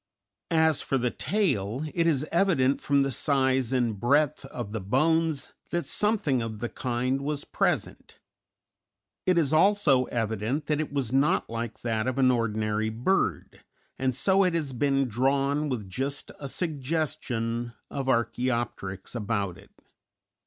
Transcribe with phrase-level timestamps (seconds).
[0.49, 5.53] As for the tail, it is evident from the size and breadth of the bones
[5.69, 8.17] that something of the kind was present;
[9.27, 13.61] it is also evident that it was not like that of an ordinary bird,
[13.99, 19.69] and so it has been drawn with just a suggestion of Archæopteryx about it.